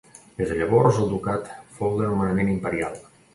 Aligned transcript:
Des 0.37 0.53
de 0.53 0.55
llavors 0.61 0.97
el 1.03 1.11
ducat 1.11 1.51
fou 1.77 1.93
de 2.01 2.09
nomenament 2.09 2.51
imperial. 2.55 2.99